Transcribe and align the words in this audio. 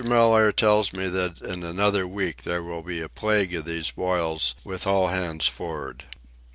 Mellaire 0.03 0.51
tells 0.51 0.93
me 0.93 1.09
that 1.09 1.41
in 1.43 1.61
another 1.61 2.07
week 2.07 2.41
there 2.41 2.63
will 2.63 2.81
be 2.81 3.01
a 3.01 3.07
plague 3.07 3.53
of 3.53 3.65
these 3.65 3.91
boils 3.91 4.55
with 4.63 4.87
all 4.87 5.09
hands 5.09 5.45
for'ard. 5.45 6.05